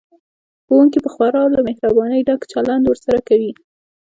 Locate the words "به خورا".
1.03-1.43